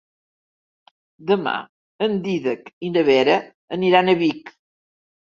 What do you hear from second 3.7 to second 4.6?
aniran a Vic.